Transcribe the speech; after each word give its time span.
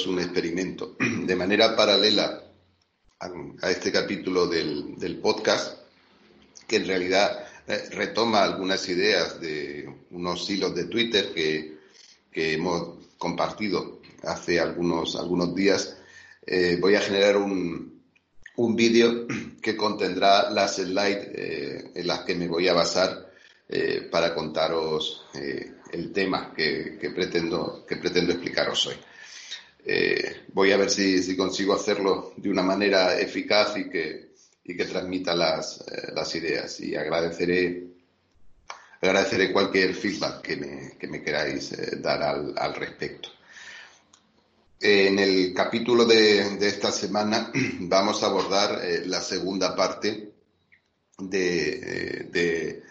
Eh, 0.00 0.02
proponeros 0.02 0.06
un 0.06 0.20
experimento. 0.20 0.96
De 1.26 1.36
manera 1.36 1.76
paralela 1.76 2.42
a, 3.18 3.70
este 3.70 3.92
capítulo 3.92 4.46
del, 4.46 5.18
podcast, 5.22 5.78
que 6.66 6.76
en 6.76 6.86
realidad 6.86 7.46
eh, 7.66 7.88
retoma 7.90 8.42
algunas 8.42 8.88
ideas 8.88 9.40
de 9.40 9.88
unos 10.10 10.48
hilos 10.48 10.74
de 10.74 10.84
Twitter 10.84 11.32
que, 11.34 11.78
hemos 12.32 13.06
compartido 13.18 14.00
hace 14.22 14.60
algunos, 14.60 15.16
algunos 15.16 15.52
días, 15.54 15.96
eh, 16.46 16.78
voy 16.80 16.94
a 16.94 17.00
generar 17.00 17.36
un, 17.36 18.00
un 18.56 18.76
vídeo 18.76 19.26
que 19.60 19.76
contendrá 19.76 20.48
las 20.50 20.76
slides 20.76 21.92
en 21.94 22.06
las 22.06 22.20
que 22.20 22.36
me 22.36 22.48
voy 22.48 22.68
a 22.68 22.72
basar 22.72 23.28
para 24.10 24.34
contaros 24.34 25.26
el 25.32 26.12
tema 26.12 26.52
que, 26.56 26.98
pretendo, 27.14 27.84
que 27.86 27.96
pretendo 27.96 28.32
explicaros 28.32 28.86
hoy. 28.86 28.96
Eh, 29.84 30.42
voy 30.52 30.72
a 30.72 30.76
ver 30.76 30.90
si, 30.90 31.36
consigo 31.36 31.74
hacerlo 31.74 32.34
de 32.36 32.50
una 32.50 32.62
manera 32.62 33.18
eficaz 33.18 33.76
y 33.76 33.88
que, 33.88 34.30
transmita 34.88 35.34
las, 35.34 35.80
eh, 35.80 36.12
las 36.14 36.32
ideas. 36.36 36.78
Y 36.80 36.94
agradeceré, 36.94 37.88
agradeceré 39.00 39.52
cualquier 39.52 39.94
feedback 39.94 40.42
que 40.42 40.56
me, 40.56 40.92
que 40.98 41.08
me 41.08 41.22
queráis 41.22 41.72
eh, 41.72 41.96
dar 41.96 42.22
al, 42.22 42.74
respecto. 42.74 43.30
En 44.80 45.18
el 45.18 45.52
capítulo 45.52 46.04
de, 46.04 46.56
esta 46.66 46.92
semana 46.92 47.50
vamos 47.80 48.22
a 48.22 48.26
abordar 48.26 48.80
la 49.06 49.20
segunda 49.20 49.74
parte 49.74 50.32
de, 51.18 52.82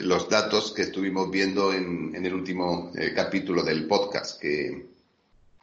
los 0.00 0.28
datos 0.28 0.72
que 0.72 0.82
estuvimos 0.82 1.30
viendo 1.30 1.72
en, 1.72 2.14
el 2.14 2.34
último 2.34 2.92
capítulo 3.14 3.62
del 3.62 3.86
podcast 3.88 4.40
que, 4.40 4.93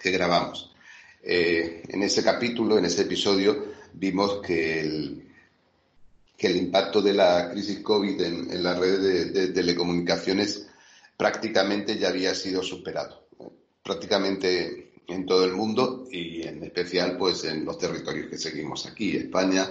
grabamos. 0.09 0.73
Eh, 1.21 1.83
en 1.87 2.01
ese 2.01 2.23
capítulo, 2.23 2.77
en 2.77 2.85
ese 2.85 3.03
episodio, 3.03 3.73
vimos 3.93 4.41
que 4.41 4.79
el, 4.79 5.27
que 6.35 6.47
el 6.47 6.55
impacto 6.55 7.01
de 7.01 7.13
la 7.13 7.51
crisis 7.51 7.79
COVID 7.79 8.21
en, 8.21 8.51
en 8.51 8.63
la 8.63 8.73
red 8.73 9.31
de, 9.31 9.47
telecomunicaciones 9.49 10.67
prácticamente 11.15 11.99
ya 11.99 12.09
había 12.09 12.33
sido 12.33 12.63
superado. 12.63 13.27
Prácticamente 13.83 14.93
en 15.07 15.25
todo 15.25 15.45
el 15.45 15.53
mundo 15.53 16.07
y 16.09 16.41
en 16.47 16.63
especial 16.63 17.17
pues 17.17 17.43
en 17.43 17.65
los 17.65 17.77
territorios 17.77 18.27
que 18.29 18.37
seguimos 18.37 18.85
aquí, 18.85 19.15
España, 19.17 19.69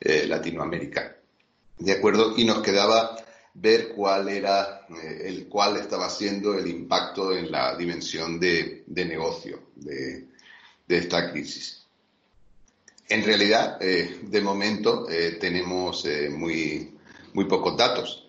Latinoamérica. 0.00 1.16
¿De 1.78 1.92
acuerdo? 1.92 2.34
Y 2.36 2.44
nos 2.44 2.62
quedaba 2.62 3.16
ver 3.60 3.88
cuál 3.88 4.28
era, 4.28 4.86
eh, 4.90 5.22
el 5.26 5.48
cuál 5.48 5.76
estaba 5.76 6.08
siendo 6.08 6.56
el 6.56 6.66
impacto 6.66 7.36
en 7.36 7.50
la 7.50 7.76
dimensión 7.76 8.38
de, 8.38 8.84
negocio 8.86 9.60
de, 9.74 10.26
esta 10.88 11.30
crisis. 11.30 11.86
En 13.08 13.24
realidad, 13.24 13.78
eh, 13.80 14.20
de 14.22 14.40
momento 14.40 15.08
eh, 15.10 15.38
tenemos 15.40 16.06
muy, 16.30 16.94
muy 17.32 17.44
pocos 17.46 17.76
datos, 17.76 18.26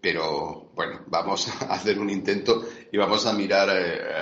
pero 0.00 0.70
bueno, 0.74 1.00
vamos 1.06 1.48
a 1.48 1.52
hacer 1.74 1.98
un 1.98 2.10
intento 2.10 2.68
y 2.92 2.96
vamos 2.96 3.26
a 3.26 3.32
mirar 3.32 3.68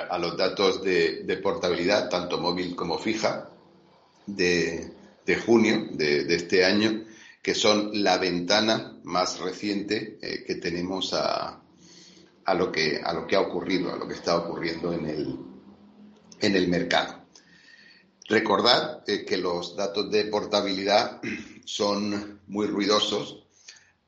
a 0.09 0.19
los 0.19 0.37
datos 0.37 0.83
de, 0.83 1.41
portabilidad, 1.43 2.09
tanto 2.09 2.39
móvil 2.39 2.75
como 2.75 2.99
fija, 2.99 3.51
de, 4.27 4.93
junio 5.45 5.89
de 5.93 6.35
este 6.35 6.65
año 6.65 7.05
que 7.47 7.55
son 7.55 8.03
la 8.03 8.19
ventana 8.19 8.99
más 9.05 9.39
reciente 9.39 10.19
eh, 10.21 10.43
que 10.45 10.57
tenemos 10.57 11.15
a, 11.15 11.63
lo 12.57 12.73
que, 12.73 13.01
a 13.01 13.13
lo 13.13 13.25
que 13.25 13.37
ha 13.37 13.41
ocurrido, 13.41 13.93
a 13.93 13.97
lo 13.97 14.09
que 14.09 14.15
está 14.15 14.37
ocurriendo 14.37 14.93
en 14.93 15.07
el, 15.07 15.39
en 16.41 16.57
el 16.57 16.67
mercado. 16.67 17.25
Recordad 18.29 19.09
eh, 19.09 19.25
que 19.25 19.37
los 19.37 19.77
datos 19.77 20.11
de 20.11 20.25
portabilidad 20.25 21.21
son 21.65 22.41
muy 22.49 22.67
ruidosos 22.67 23.45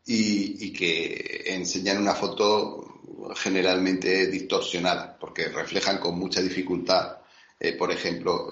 y, 0.05 0.73
que 0.73 1.45
enseñan 1.47 1.99
una 1.99 2.17
foto 2.17 3.03
generalmente 3.37 4.27
distorsionada, 4.27 5.17
porque 5.17 5.47
reflejan 5.47 5.99
con 5.99 6.19
mucha 6.19 6.43
dificultad, 6.43 7.19
eh, 7.61 7.75
por 7.75 7.93
ejemplo, 7.93 8.51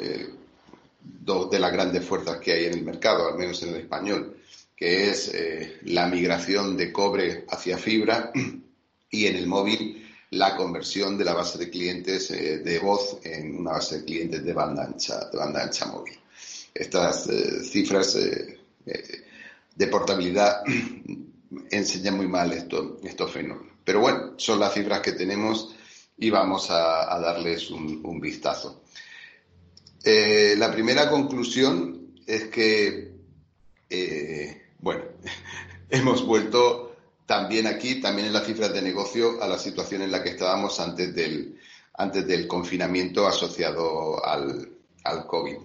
dos 1.00 1.50
de 1.50 1.58
las 1.58 1.72
grandes 1.72 2.04
fuerzas 2.04 2.38
que 2.38 2.52
hay 2.52 2.66
en 2.66 2.74
el 2.74 2.84
mercado, 2.84 3.26
al 3.26 3.36
menos 3.36 3.60
en 3.64 3.70
el 3.70 3.80
español, 3.80 4.35
que 4.76 5.10
es 5.10 5.30
eh, 5.32 5.78
la 5.84 6.06
migración 6.06 6.76
de 6.76 6.92
cobre 6.92 7.46
hacia 7.48 7.78
fibra 7.78 8.30
y 9.10 9.26
en 9.26 9.36
el 9.36 9.46
móvil 9.46 10.06
la 10.30 10.54
conversión 10.56 11.16
de 11.16 11.24
la 11.24 11.32
base 11.32 11.56
de 11.56 11.70
clientes 11.70 12.30
eh, 12.30 12.58
de 12.58 12.78
voz 12.78 13.18
en 13.22 13.56
una 13.56 13.72
base 13.72 13.98
de 13.98 14.04
clientes 14.04 14.44
de 14.44 14.52
banda 14.52 14.84
ancha, 14.84 15.30
de 15.30 15.38
banda 15.38 15.62
ancha 15.62 15.86
móvil. 15.86 16.18
Estas 16.74 17.26
eh, 17.28 17.64
cifras 17.64 18.18
de 19.74 19.86
portabilidad 19.86 20.62
enseñan 21.70 22.16
muy 22.18 22.28
mal 22.28 22.52
esto, 22.52 23.00
estos 23.02 23.32
fenómenos. 23.32 23.72
Pero 23.82 24.00
bueno, 24.00 24.34
son 24.36 24.60
las 24.60 24.74
cifras 24.74 25.00
que 25.00 25.12
tenemos 25.12 25.74
y 26.18 26.28
vamos 26.28 26.70
a, 26.70 27.18
darles 27.20 27.70
un 27.70 28.20
vistazo. 28.20 28.82
la 30.04 30.72
primera 30.72 31.08
conclusión 31.08 32.14
es 32.26 32.44
que 32.44 33.16
bueno, 34.78 35.04
hemos 35.90 36.24
vuelto 36.24 36.96
también 37.26 37.66
aquí, 37.66 38.00
también 38.00 38.28
en 38.28 38.32
las 38.32 38.46
cifras 38.46 38.72
de 38.72 38.82
negocio, 38.82 39.42
a 39.42 39.48
la 39.48 39.58
situación 39.58 40.02
en 40.02 40.12
la 40.12 40.22
que 40.22 40.30
estábamos 40.30 40.78
antes 40.80 41.14
del, 41.14 41.58
antes 41.94 42.26
del 42.26 42.46
confinamiento 42.46 43.26
asociado 43.26 44.24
al, 44.24 44.70
al 45.02 45.26
COVID. 45.26 45.56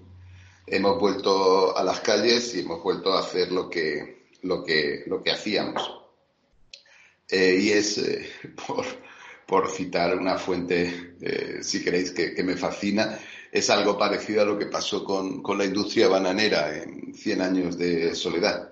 Hemos 0.67 0.99
vuelto 0.99 1.77
a 1.77 1.83
las 1.83 1.99
calles 1.99 2.55
y 2.55 2.61
hemos 2.61 2.81
vuelto 2.81 3.13
a 3.13 3.19
hacer 3.19 3.51
lo 3.51 3.69
que, 3.69 4.29
lo 4.41 4.63
que, 4.63 5.03
lo 5.05 5.21
que 5.21 5.31
hacíamos. 5.31 5.99
Eh, 7.29 7.59
y 7.61 7.69
es, 7.71 7.97
eh, 7.99 8.29
por, 8.67 8.85
por, 9.45 9.69
citar 9.69 10.17
una 10.17 10.37
fuente, 10.37 11.15
eh, 11.21 11.59
si 11.61 11.83
queréis, 11.83 12.11
que, 12.11 12.41
me 12.43 12.57
fascina, 12.57 13.19
es 13.51 13.69
algo 13.69 13.97
parecido 13.97 14.41
a 14.41 14.45
lo 14.45 14.57
que 14.57 14.65
pasó 14.65 15.03
con, 15.03 15.43
con 15.43 15.57
la 15.57 15.65
industria 15.65 16.07
bananera 16.07 16.75
en 16.75 17.13
100 17.13 17.41
años 17.41 17.77
de 17.77 18.15
soledad 18.15 18.70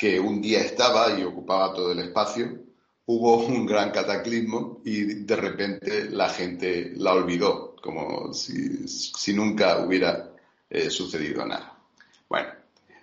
que 0.00 0.18
un 0.18 0.40
día 0.40 0.60
estaba 0.60 1.12
y 1.20 1.22
ocupaba 1.24 1.74
todo 1.74 1.92
el 1.92 1.98
espacio, 1.98 2.58
hubo 3.04 3.36
un 3.46 3.66
gran 3.66 3.90
cataclismo 3.90 4.80
y 4.82 5.24
de 5.24 5.36
repente 5.36 6.08
la 6.08 6.30
gente 6.30 6.94
la 6.96 7.12
olvidó, 7.12 7.76
como 7.82 8.32
si, 8.32 9.34
nunca 9.34 9.78
hubiera 9.84 10.32
eh, 10.70 10.88
sucedido 10.88 11.44
nada. 11.44 11.76
Bueno, 12.30 12.48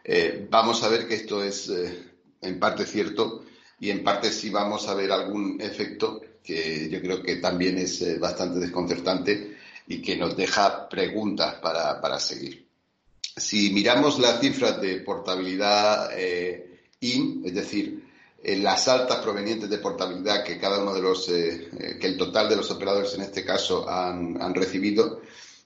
eh, 0.04 0.48
vamos 0.50 0.82
a 0.82 0.90
ver 0.90 1.08
que 1.08 1.14
esto 1.14 1.44
es 1.44 1.70
eh, 1.70 2.04
en 2.42 2.60
parte 2.60 2.84
cierto 2.88 3.44
y 3.80 3.92
en 3.92 4.04
parte 4.04 4.32
sí 4.32 4.50
vamos 4.50 4.88
a 4.88 4.96
ver 4.96 5.12
algún 5.12 5.62
efecto 5.62 6.20
que 6.44 6.90
yo 6.90 7.00
creo 7.00 7.22
que 7.22 7.36
también 7.36 7.78
es 7.78 8.20
bastante 8.20 8.60
desconcertante 8.60 9.56
y 9.86 10.02
que 10.02 10.16
nos 10.16 10.36
deja 10.36 10.90
preguntas 10.90 11.56
para, 11.56 12.02
para 12.02 12.20
seguir. 12.20 12.66
Si 13.36 13.70
miramos 13.70 14.18
las 14.18 14.40
cifras 14.40 14.82
de 14.82 15.02
portabilidad 15.02 16.10
IN, 17.00 17.44
es 17.46 17.54
decir, 17.54 18.04
en 18.44 18.64
las 18.64 18.88
altas 18.88 19.18
provenientes 19.18 19.70
de 19.70 19.78
portabilidad 19.80 20.44
que 20.44 20.58
cada 20.58 20.82
uno 20.82 20.94
de 20.94 21.02
los, 21.02 21.28
eh, 21.30 21.70
eh, 21.78 21.98
que 22.00 22.08
el 22.08 22.18
total 22.18 22.50
de 22.50 22.56
los 22.56 22.70
operadores 22.72 23.14
en 23.16 23.22
este 23.22 23.44
caso 23.44 23.88
han, 23.90 24.54
recibido, 24.54 25.22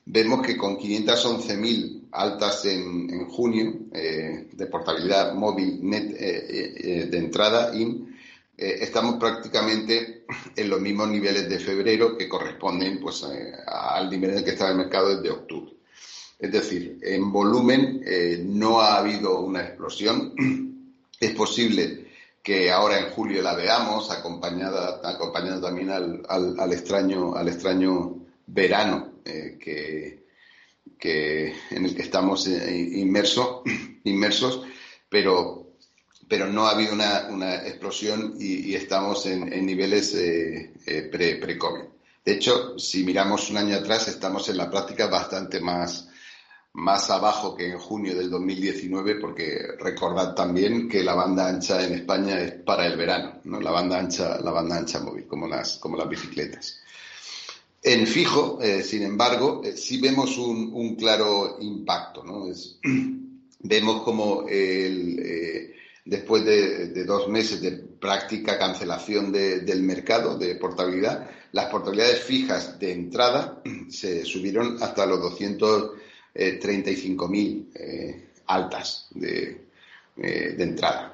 vemos 0.06 0.46
que 0.46 0.58
con 0.58 0.78
511.000 0.78 2.08
altas 2.12 2.66
en, 2.66 3.26
junio 3.30 3.74
eh, 3.94 4.48
de 4.52 4.66
portabilidad 4.66 5.34
móvil 5.34 5.80
net 5.82 6.10
de 7.10 7.18
entrada 7.18 7.76
IN, 7.76 8.18
estamos 8.58 9.16
prácticamente 9.16 10.26
en 10.56 10.70
los 10.70 10.82
mismos 10.82 11.08
niveles 11.10 11.48
de 11.50 11.60
febrero 11.60 12.18
que 12.18 12.28
corresponden 12.28 13.00
pues, 13.00 13.26
al 13.66 14.10
nivel 14.10 14.32
en 14.32 14.38
el 14.40 14.44
que 14.44 14.52
estaba 14.52 14.72
el 14.72 14.78
mercado 14.78 15.16
desde 15.16 15.32
octubre. 15.32 15.74
Es 16.38 16.52
decir, 16.52 16.98
en 17.02 17.32
volumen 17.32 18.02
no 18.46 18.82
ha 18.82 18.98
habido 18.98 19.40
una 19.40 19.62
explosión 19.62 20.34
es 21.22 21.32
posible 21.36 22.08
que 22.44 22.72
ahora 22.72 23.00
en 23.00 23.12
julio 23.12 23.44
la 23.44 23.54
veamos 23.54 24.10
acompañada, 24.10 25.00
acompañando 25.04 25.68
también 25.68 25.92
al, 25.92 26.24
al, 26.28 26.74
extraño, 26.74 27.36
al 27.36 27.48
extraño 27.48 28.16
verano 28.48 29.14
eh, 29.24 29.58
que, 29.60 31.54
en 31.70 31.86
el 31.86 31.96
que 31.96 32.02
estamos 32.02 32.48
eh, 32.48 32.76
inmersos, 34.04 34.62
pero, 35.08 35.76
pero 36.28 36.48
no 36.48 36.66
ha 36.66 36.72
habido 36.72 36.94
una, 36.94 37.28
una 37.30 37.56
explosión 37.68 38.36
y, 38.40 38.74
estamos 38.74 39.28
en, 39.28 39.54
en 39.54 39.66
niveles 39.66 40.16
eh, 40.16 40.72
pre-COVID. 41.12 41.84
de 42.26 42.32
hecho, 42.32 42.80
si 42.80 43.04
miramos 43.04 43.52
un 43.52 43.58
año 43.58 43.76
atrás, 43.76 44.08
estamos 44.08 44.50
en 44.50 44.58
la 44.58 44.72
práctica 44.72 45.06
bastante 45.06 45.60
más, 45.60 46.11
más 46.74 47.10
abajo 47.10 47.56
que 47.56 47.68
en 47.70 47.80
junio 47.80 48.16
del 48.16 48.30
2019, 48.30 49.16
porque 49.16 49.60
recordad 49.80 50.34
también 50.34 50.88
que 50.88 51.04
la 51.04 51.14
banda 51.14 51.48
ancha 51.48 51.86
en 51.86 51.94
España 51.94 52.40
es 52.40 52.54
para 52.54 52.88
el 52.88 52.98
verano, 52.98 53.42
¿no? 53.44 53.60
La 53.60 53.72
banda 53.72 54.00
ancha, 54.00 54.40
la 54.40 54.52
banda 54.52 54.78
ancha 54.78 55.00
móvil, 55.00 55.28
como 55.28 55.48
las, 55.48 55.78
como 55.78 55.98
las 55.98 56.08
bicicletas. 56.08 56.82
En 57.84 58.06
fijo, 58.06 58.60
sin 58.84 59.02
embargo, 59.02 59.64
sí 59.76 60.00
vemos 60.00 60.38
un, 60.38 60.96
claro 60.96 61.58
impacto. 61.60 62.24
¿no? 62.24 62.46
vemos 63.60 64.04
como 64.04 64.46
el, 64.48 65.74
después 66.06 66.46
de, 66.46 67.04
dos 67.06 67.28
meses 67.28 67.62
de 67.62 67.72
práctica 67.72 68.58
cancelación 68.58 69.32
del 69.32 69.82
mercado 69.82 70.38
de 70.38 70.56
portabilidad, 70.56 71.30
las 71.52 71.66
portabilidades 71.66 72.24
fijas 72.24 72.80
de 72.80 72.92
entrada 72.92 73.62
se 73.90 74.26
subieron 74.26 74.78
hasta 74.82 75.06
los 75.06 75.20
235.000 75.20 75.92
eh, 77.76 78.30
altas 78.48 79.08
de, 79.12 79.68
eh, 80.18 80.54
de, 80.58 80.64
entrada 80.64 81.14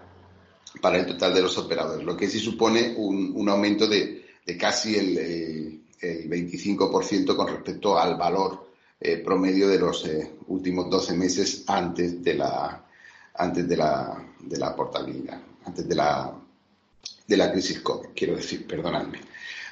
para 0.82 0.98
el 0.98 1.06
total 1.06 1.34
de 1.34 1.42
los 1.42 1.58
operadores, 1.58 2.06
lo 2.06 2.16
que 2.16 2.28
sí 2.28 2.40
supone 2.40 2.94
un, 2.98 3.48
aumento 3.50 3.88
de, 3.88 4.26
casi 4.60 4.96
el, 4.96 5.82
25% 6.00 7.36
con 7.36 7.48
respecto 7.48 7.98
al 7.98 8.16
valor 8.18 8.68
eh, 9.00 9.18
promedio 9.18 9.68
de 9.68 9.80
los 9.80 10.08
últimos 10.48 10.90
12 10.90 11.16
meses 11.16 11.64
antes 11.68 12.24
de 12.24 12.36
la 12.36 12.84
antes 13.38 13.68
de 13.68 13.78
la, 13.78 14.26
de 14.40 14.58
la 14.58 14.76
portabilidad, 14.76 15.40
antes 15.66 15.88
de 15.88 15.96
la, 15.96 16.34
de 17.28 17.38
la 17.38 17.52
crisis 17.52 17.80
COVID, 17.82 18.10
quiero 18.16 18.36
decir, 18.36 18.66
perdonadme. 18.66 19.20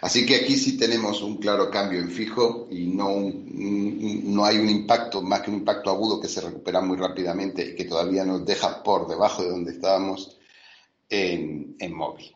Así 0.02 0.26
que 0.26 0.36
aquí 0.36 0.58
sí 0.58 0.78
tenemos 0.78 1.22
un 1.22 1.38
claro 1.38 1.72
cambio 1.72 2.00
en 2.00 2.12
fijo 2.12 2.68
y 2.70 2.88
no, 2.88 3.10
no 3.22 4.46
hay 4.46 4.58
un 4.58 4.70
impacto, 4.70 5.22
más 5.22 5.42
que 5.42 5.50
un 5.50 5.58
impacto 5.58 5.90
agudo 5.90 6.20
que 6.20 6.28
se 6.28 6.42
recupera 6.42 6.82
muy 6.82 6.98
rápidamente 6.98 7.66
y 7.66 7.76
que 7.76 7.86
todavía 7.86 8.26
nos 8.26 8.46
deja 8.46 8.84
por 8.84 9.08
debajo 9.08 9.44
de 9.44 9.50
donde 9.50 9.72
estábamos 9.72 10.38
en, 11.10 11.76
en 11.80 11.94
móvil. 11.94 12.36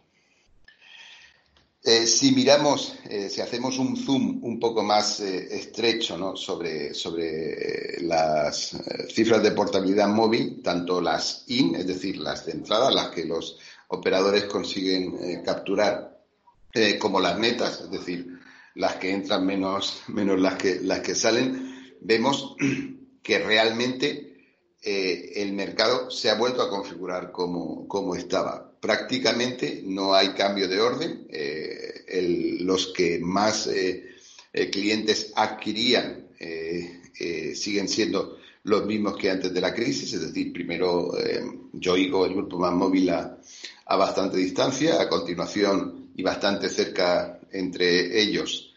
Eh, 1.81 2.06
si 2.07 2.33
miramos, 2.33 2.94
eh, 3.09 3.29
si 3.29 3.39
hacemos 3.39 3.77
un 3.79 3.95
zoom 3.95 4.44
un 4.44 4.59
poco 4.59 4.83
más 4.83 5.21
eh, 5.21 5.47
estrecho 5.56 6.35
sobre, 6.35 6.94
sobre 6.94 8.01
las 8.01 8.75
cifras 9.13 9.41
de 9.41 9.51
portabilidad 9.51 10.09
móvil, 10.09 10.61
tanto 10.61 11.00
las 11.00 11.45
IN, 11.47 11.75
es 11.75 11.88
decir, 11.88 12.17
las 12.17 12.45
de 12.45 12.51
entrada, 12.51 12.91
las 12.91 13.09
que 13.09 13.23
los 13.23 13.57
operadores 13.88 14.44
consiguen 14.44 15.41
capturar, 15.44 16.19
como 17.00 17.19
las 17.19 17.39
netas, 17.39 17.81
es 17.81 17.92
decir, 17.92 18.39
las 18.75 18.95
que 18.95 19.12
entran 19.12 19.45
menos, 19.45 20.04
menos 20.07 20.39
las, 20.39 20.56
que, 20.56 20.80
las 20.81 21.00
que 21.00 21.16
salen, 21.16 21.95
vemos 22.01 22.56
que 23.24 23.39
realmente 23.39 24.25
el 24.81 25.54
mercado 25.54 26.10
se 26.10 26.30
ha 26.30 26.36
vuelto 26.36 26.62
a 26.62 26.69
configurar 26.69 27.33
como, 27.33 27.86
como 27.88 28.16
estaba 28.16 28.69
prácticamente 28.80 29.81
no 29.86 30.13
hay 30.13 30.30
cambio 30.30 30.68
de 30.68 30.80
orden. 30.80 31.27
Eh, 31.30 32.57
los 32.62 32.88
que 32.88 33.19
más 33.19 33.68
eh, 33.68 34.10
eh, 34.54 34.69
clientes 34.69 35.31
adquirían 35.36 36.27
siguen 37.54 37.89
siendo 37.89 38.38
los 38.63 38.86
mismos 38.86 39.18
que 39.18 39.30
antes 39.30 39.54
de 39.54 39.60
la 39.60 39.74
crisis, 39.74 40.13
es 40.13 40.21
decir, 40.21 40.54
primero 40.54 41.12
Yoigo, 41.74 42.25
el 42.25 42.33
grupo 42.33 42.57
más 42.57 42.71
móvil, 42.71 43.10
a, 43.10 43.38
bastante 43.98 44.38
distancia, 44.38 45.01
a 45.01 45.10
continuación 45.10 45.98
y 46.19 46.21
bastante 46.21 46.69
cerca 46.69 47.39
entre 47.51 48.21
ellos 48.21 48.74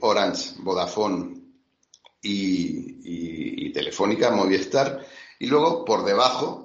Orange, 0.00 0.56
Vodafone 0.58 1.40
y, 2.20 3.66
y, 3.66 3.72
Telefónica, 3.72 4.30
Movistar, 4.30 5.06
y 5.38 5.46
luego 5.46 5.84
por 5.84 6.04
debajo 6.04 6.64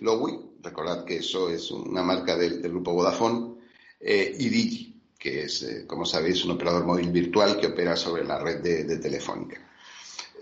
Lowy, 0.00 0.46
recordad 0.66 1.04
que 1.04 1.18
eso 1.18 1.48
es 1.48 1.70
una 1.70 2.02
marca 2.02 2.36
del, 2.36 2.60
grupo 2.60 2.92
Vodafone, 2.92 3.54
eh, 4.00 4.34
y 4.38 4.48
Digi, 4.48 5.02
que 5.18 5.44
es, 5.44 5.62
eh, 5.62 5.86
como 5.86 6.04
sabéis, 6.04 6.44
un 6.44 6.52
operador 6.52 6.84
móvil 6.84 7.10
virtual 7.10 7.58
que 7.58 7.68
opera 7.68 7.96
sobre 7.96 8.24
la 8.24 8.38
red 8.38 8.60
de, 8.60 8.98
Telefónica. 8.98 9.58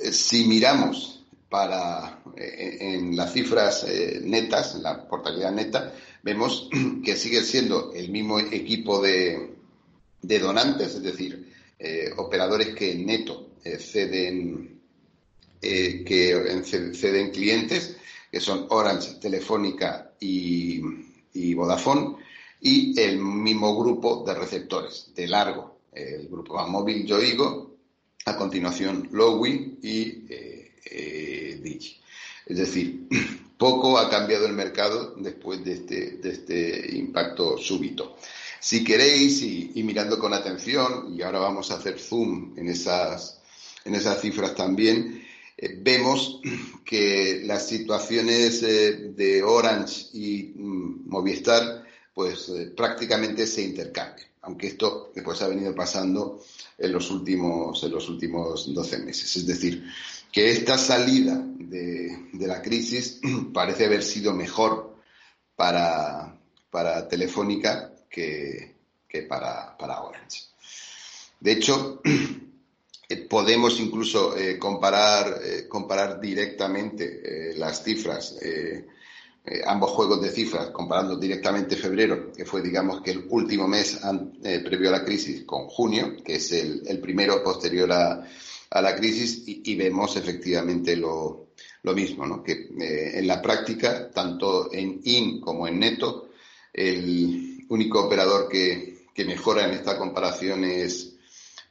Eh, 0.01 0.13
si 0.13 0.47
miramos 0.47 1.25
para 1.49 2.21
en 2.37 3.17
las 3.17 3.33
cifras 3.33 3.87
netas, 4.23 4.75
en 4.75 4.83
la 4.83 5.07
portabilidad 5.07 5.53
neta, 5.53 5.95
vemos 6.25 6.69
que 7.05 7.17
sigue 7.17 7.43
siendo 7.43 7.93
el 7.93 8.11
mismo 8.11 8.41
equipo 8.41 9.00
de, 9.00 9.55
donantes, 10.23 10.97
es 10.97 11.03
decir, 11.03 11.53
operadores 12.17 12.75
que 12.75 12.94
neto 12.94 13.50
ceden 13.79 14.81
que 15.61 16.93
ceden 16.94 17.31
clientes, 17.31 17.97
que 18.35 18.41
son 18.41 18.67
Orange, 18.71 19.15
Telefónica 19.21 20.12
y, 20.19 20.81
Vodafone, 21.55 22.17
y 22.61 22.99
el 22.99 23.19
mismo 23.19 23.79
grupo 23.79 24.25
de 24.26 24.35
receptores, 24.35 25.12
de 25.15 25.29
largo, 25.29 25.79
el 25.93 26.26
grupo 26.29 26.55
más 26.55 26.69
móvil 26.69 27.06
Yoigo, 27.06 27.76
a 28.26 28.37
continuación 28.37 29.09
Lowy 29.12 29.79
y 29.82 30.25
eh, 30.29 30.73
eh, 30.85 31.61
Digi. 31.62 32.00
Es 32.47 32.56
decir, 32.56 33.06
poco 33.64 33.96
ha 33.96 34.11
cambiado 34.11 34.44
el 34.44 34.52
mercado 34.52 35.14
después 35.16 35.64
de 35.64 35.72
este, 35.72 36.20
este 36.22 36.99
impacto 36.99 37.56
súbito. 37.56 38.19
Si 38.61 38.84
queréis, 38.84 39.40
y, 39.40 39.82
mirando 39.82 40.19
con 40.19 40.34
atención, 40.34 41.14
y 41.16 41.22
ahora 41.22 41.38
vamos 41.38 41.70
a 41.70 41.76
hacer 41.76 41.99
zoom 41.99 42.52
en 42.58 42.69
esas, 42.69 43.40
en 43.87 43.94
esas 43.94 44.20
cifras 44.20 44.55
también, 44.55 45.25
eh, 45.56 45.78
vemos 45.81 46.43
que 46.84 47.40
las 47.46 47.66
situaciones 47.66 48.62
eh, 48.62 49.12
de 49.16 49.43
Orange 49.43 50.08
y 50.12 50.52
mm, 50.56 51.08
Movistar 51.08 51.84
pues 52.12 52.50
eh, 52.50 52.70
prácticamente 52.76 53.46
se 53.46 53.62
intercambian, 53.62 54.28
aunque 54.43 54.66
esto 54.66 55.11
después 55.14 55.40
ha 55.40 55.49
venido 55.49 55.75
pasando 55.75 56.44
en 56.76 56.93
los 56.93 57.11
últimos, 57.11 57.82
en 57.82 57.93
los 57.93 58.11
últimos 58.11 58.75
12 58.75 58.99
meses. 58.99 59.37
Es 59.37 59.46
decir, 59.46 59.85
que 60.35 60.50
esta 60.50 60.76
salida 60.76 61.41
de, 61.41 62.29
la 62.33 62.61
crisis 62.61 63.21
parece 63.55 63.87
haber 63.87 64.03
sido 64.03 64.35
mejor 64.35 64.97
para, 65.55 66.37
para 66.71 67.07
Telefónica 67.07 67.93
que, 68.11 68.75
para, 69.29 69.76
para 69.79 70.00
Orange. 70.00 70.43
De 71.38 71.53
hecho, 71.53 72.03
Eh, 73.07 73.17
podemos 73.29 73.79
incluso 73.81 74.37
eh, 74.37 74.59
comparar, 74.59 75.41
eh, 75.45 75.69
comparar 75.69 76.21
directamente 76.21 77.53
las 77.57 77.83
cifras, 77.85 78.37
ambos 79.67 79.91
juegos 79.91 80.23
de 80.23 80.31
cifras, 80.31 80.71
comparando 80.71 81.17
directamente 81.17 81.76
febrero, 81.76 82.33
que 82.33 82.47
fue, 82.47 82.62
digamos, 82.62 83.03
que 83.03 83.11
el 83.11 83.26
último 83.29 83.69
mes 83.69 84.00
previo 84.64 84.88
a 84.88 84.93
la 84.93 85.05
crisis, 85.05 85.45
con 85.45 85.67
junio, 85.67 86.17
que 86.25 86.37
es 86.37 86.50
el, 86.53 86.99
primero 87.00 87.43
posterior 87.45 87.93
a, 87.93 88.26
la 88.83 88.97
crisis, 88.97 89.43
y, 89.47 89.75
vemos 89.76 90.16
efectivamente 90.16 90.97
lo, 90.97 91.49
mismo, 91.95 92.26
¿no? 92.26 92.43
que 92.43 92.69
en 92.78 93.26
la 93.26 93.40
práctica, 93.40 94.11
tanto 94.11 94.73
en 94.73 95.00
IN 95.04 95.40
como 95.40 95.69
en 95.69 95.78
neto, 95.78 96.31
el 96.73 97.64
único 97.69 98.04
operador 98.04 98.49
que, 98.49 98.95
mejora 99.25 99.66
en 99.66 99.75
esta 99.75 99.97
comparación 99.97 100.64
es, 100.64 101.14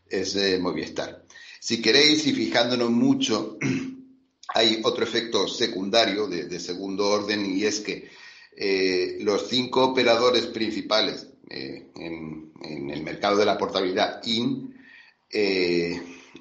es 0.09 0.59
Movistar. 0.61 1.25
Si 1.59 1.81
queréis, 1.81 2.25
y 2.27 2.33
fijándonos 2.33 2.89
mucho, 2.89 3.57
hay 4.53 4.81
otro 4.83 5.03
efecto 5.03 5.47
secundario 5.47 6.27
de, 6.27 6.59
segundo 6.59 7.07
orden 7.07 7.45
y 7.45 7.63
es 7.63 7.79
que 7.79 8.09
eh, 8.55 9.17
los 9.21 9.47
cinco 9.47 9.83
operadores 9.83 10.47
principales 10.47 11.27
eh, 11.49 11.87
en, 11.95 12.51
el 12.89 13.03
mercado 13.03 13.37
de 13.37 13.45
la 13.45 13.57
portabilidad 13.57 14.21
IN 14.25 14.75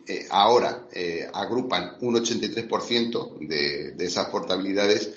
eh, 0.07 0.27
ahora 0.31 0.89
agrupan 1.33 1.97
un 2.01 2.15
83% 2.17 3.39
de, 3.47 4.05
esas 4.05 4.27
portabilidades 4.29 5.15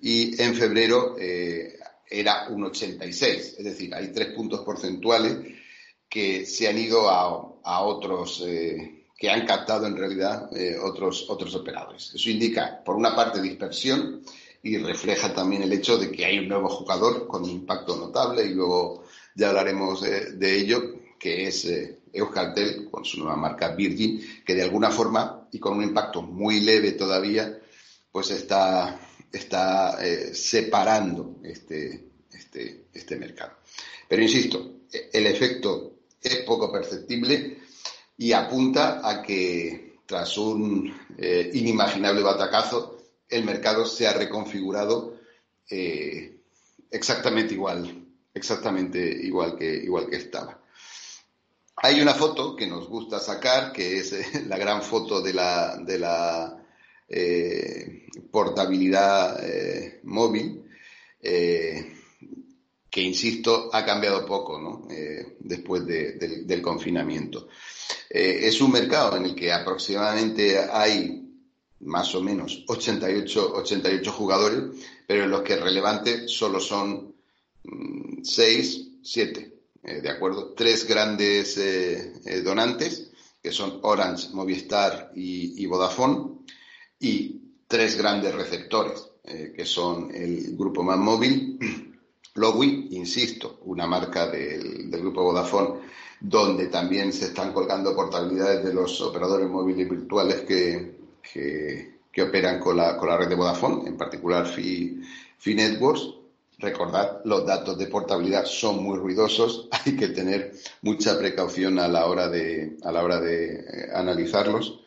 y 0.00 0.40
en 0.40 0.54
febrero 0.54 1.16
era 1.18 2.48
un 2.48 2.62
86%, 2.62 3.20
es 3.58 3.64
decir, 3.64 3.94
hay 3.94 4.12
tres 4.12 4.28
puntos 4.28 4.60
porcentuales 4.60 5.38
que 6.08 6.46
se 6.46 6.68
han 6.68 6.78
ido 6.78 7.08
a, 7.08 7.60
a 7.64 7.82
otros 7.82 8.42
que 9.16 9.30
han 9.30 9.46
captado 9.46 9.86
en 9.86 9.96
realidad 9.96 10.54
eh, 10.56 10.76
otros, 10.78 11.26
otros 11.28 11.54
operadores. 11.54 12.12
Eso 12.14 12.30
indica, 12.30 12.82
por 12.84 12.96
una 12.96 13.14
parte, 13.16 13.40
dispersión 13.40 14.22
y 14.62 14.76
refleja 14.78 15.32
también 15.32 15.62
el 15.62 15.72
hecho 15.72 15.96
de 15.96 16.10
que 16.10 16.24
hay 16.24 16.38
un 16.38 16.48
nuevo 16.48 16.68
jugador 16.68 17.26
con 17.26 17.44
un 17.44 17.50
impacto 17.50 17.96
notable 17.96 18.44
y 18.44 18.54
luego 18.54 19.04
ya 19.34 19.48
hablaremos 19.48 20.04
eh, 20.04 20.32
de 20.32 20.58
ello, 20.58 20.82
que 21.18 21.46
es 21.46 21.64
eh, 21.64 21.95
Euskaltel 22.12 22.88
con 22.90 23.04
su 23.04 23.18
nueva 23.18 23.36
marca 23.36 23.74
Virgin, 23.74 24.20
que 24.44 24.54
de 24.54 24.62
alguna 24.62 24.90
forma 24.90 25.48
y 25.52 25.58
con 25.58 25.76
un 25.76 25.84
impacto 25.84 26.22
muy 26.22 26.60
leve 26.60 26.92
todavía, 26.92 27.58
pues 28.10 28.30
está, 28.30 28.98
está 29.32 29.98
separando 30.32 31.36
este, 31.42 32.10
este, 32.32 32.86
este 32.92 33.16
mercado. 33.16 33.52
Pero 34.08 34.22
insisto, 34.22 34.80
el 35.12 35.26
efecto 35.26 35.96
es 36.22 36.36
poco 36.38 36.72
perceptible 36.72 37.58
y 38.16 38.32
apunta 38.32 39.08
a 39.08 39.22
que 39.22 39.98
tras 40.06 40.38
un 40.38 40.92
eh, 41.18 41.50
inimaginable 41.52 42.22
batacazo 42.22 42.96
el 43.28 43.44
mercado 43.44 43.84
se 43.84 44.06
ha 44.06 44.12
reconfigurado 44.12 45.18
eh, 45.68 46.40
exactamente 46.90 47.54
igual, 47.54 48.06
exactamente 48.32 48.98
igual 49.00 49.56
que, 49.56 49.74
igual 49.74 50.08
que 50.08 50.16
estaba. 50.16 50.60
Hay 51.76 52.00
una 52.00 52.14
foto 52.14 52.56
que 52.56 52.66
nos 52.66 52.88
gusta 52.88 53.20
sacar, 53.20 53.70
que 53.72 53.98
es 53.98 54.12
eh, 54.12 54.44
la 54.48 54.56
gran 54.56 54.82
foto 54.82 55.20
de 55.20 55.34
la, 55.34 55.76
de 55.76 55.98
la 55.98 56.64
eh, 57.08 58.06
portabilidad 58.30 59.44
eh, 59.44 60.00
móvil, 60.04 60.62
que, 61.20 63.02
insisto, 63.02 63.68
ha 63.72 63.84
cambiado 63.84 64.24
poco 64.24 64.60
¿no? 64.60 64.86
después 65.40 65.84
del 65.84 66.62
confinamiento. 66.62 67.48
es 68.08 68.60
un 68.60 68.70
mercado 68.70 69.16
en 69.16 69.24
el 69.24 69.34
que 69.34 69.52
aproximadamente 69.52 70.56
hay 70.56 71.26
más 71.80 72.14
o 72.14 72.22
menos 72.22 72.64
88, 72.68 73.54
88 73.56 74.12
jugadores, 74.12 74.62
pero 75.04 75.24
en 75.24 75.30
los 75.30 75.42
que 75.42 75.56
relevantes 75.56 76.30
solo 76.30 76.60
son 76.60 77.12
6, 78.22 78.78
mm, 78.78 79.02
7. 79.02 79.55
Eh, 79.86 80.00
¿de 80.00 80.10
acuerdo? 80.10 80.52
Tres 80.52 80.84
grandes 80.84 81.56
eh, 81.58 82.14
eh, 82.24 82.40
donantes, 82.40 83.12
que 83.40 83.52
son 83.52 83.78
Orange, 83.82 84.30
Movistar 84.32 85.12
y, 85.14 85.64
Vodafone, 85.66 86.40
y 86.98 87.40
tres 87.68 87.96
grandes 87.96 88.34
receptores, 88.34 89.08
que 89.24 89.64
son 89.64 90.12
el 90.12 90.56
grupo 90.56 90.82
más 90.82 90.98
móvil, 90.98 91.58
Lowy, 92.34 92.88
insisto, 92.90 93.60
una 93.64 93.86
marca 93.86 94.26
del, 94.26 94.90
grupo 94.90 95.22
Vodafone, 95.22 95.80
donde 96.20 96.66
también 96.66 97.12
se 97.12 97.26
están 97.26 97.52
colgando 97.52 97.94
portabilidades 97.94 98.64
de 98.64 98.74
los 98.74 99.00
operadores 99.00 99.48
móviles 99.48 99.88
virtuales 99.88 100.40
que, 100.42 100.96
que, 101.22 102.22
operan 102.22 102.58
con 102.58 102.76
la, 102.76 102.96
con 102.96 103.08
la, 103.08 103.16
red 103.16 103.28
de 103.28 103.36
Vodafone, 103.36 103.88
en 103.88 103.96
particular 103.96 104.46
Fi, 104.46 105.00
Fi 105.38 105.54
Networks, 105.54 106.15
Recordad, 106.58 107.20
los 107.24 107.44
datos 107.44 107.76
de 107.76 107.86
portabilidad 107.86 108.46
son 108.46 108.82
muy 108.82 108.98
ruidosos, 108.98 109.68
hay 109.84 109.94
que 109.94 110.08
tener 110.08 110.54
mucha 110.82 111.18
precaución 111.18 111.78
a 111.78 111.86
la 111.86 112.06
hora 112.06 112.28
de, 112.28 112.78
a 112.82 112.92
la 112.92 113.04
hora 113.04 113.20
de 113.20 113.56
eh, 113.56 113.90
analizarlos. 113.92 114.80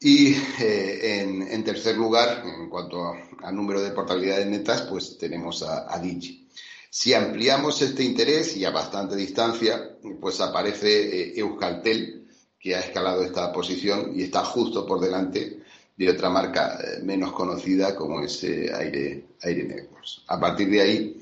Y 0.00 0.34
eh, 0.60 1.22
en, 1.50 1.64
tercer 1.64 1.96
lugar, 1.96 2.44
en 2.44 2.68
cuanto 2.68 3.04
a, 3.42 3.50
número 3.50 3.80
de 3.80 3.90
portabilidades 3.90 4.46
netas, 4.46 4.82
pues 4.82 5.18
tenemos 5.18 5.64
a, 5.64 5.98
Digi. 5.98 6.48
Si 6.88 7.14
ampliamos 7.14 7.82
este 7.82 8.04
interés 8.04 8.56
y 8.56 8.64
a 8.64 8.70
bastante 8.70 9.16
distancia, 9.16 9.96
pues 10.20 10.40
aparece 10.40 11.32
eh, 11.32 11.32
Euskaltel, 11.36 12.28
que 12.60 12.76
ha 12.76 12.80
escalado 12.80 13.22
esta 13.22 13.52
posición 13.52 14.12
y 14.14 14.22
está 14.22 14.44
justo 14.44 14.86
por 14.86 15.00
delante 15.00 15.57
de 15.98 16.08
otra 16.08 16.30
marca 16.30 16.78
eh, 16.80 17.02
menos 17.02 17.32
conocida 17.32 17.96
como 17.96 18.22
es 18.22 18.44
eh, 18.44 18.70
Aire, 18.72 19.64
Networks. 19.64 20.22
A 20.28 20.38
partir 20.38 20.70
de 20.70 20.80
ahí, 20.80 21.20